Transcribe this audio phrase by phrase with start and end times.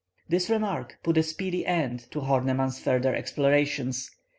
[0.27, 4.09] This remark put a speedy end to Horneman's further explorations.